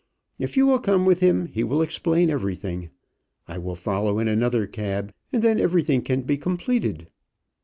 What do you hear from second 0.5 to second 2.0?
you will come with him, he will